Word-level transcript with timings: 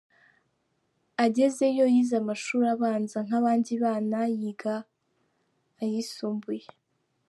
Agezeyo 1.25 1.85
yize 1.93 2.15
amashuri 2.21 2.65
abanza 2.75 3.17
nk’abandi 3.25 3.71
bana, 3.83 4.19
yiga 4.39 4.75
ayisumbuye. 5.81 6.67